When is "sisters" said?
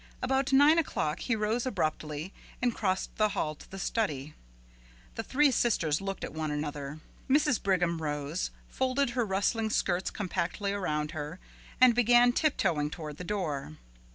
5.51-6.01